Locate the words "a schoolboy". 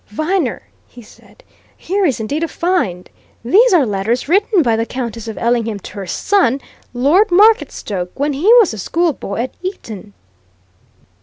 8.73-9.35